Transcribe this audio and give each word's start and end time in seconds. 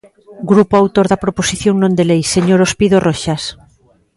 Grupo 0.51 0.73
autor 0.81 1.05
da 1.11 1.21
proposición 1.25 1.75
non 1.79 1.93
de 1.97 2.03
lei, 2.09 2.21
señor 2.35 2.59
Ospido 2.67 2.97
Roxas. 3.07 3.43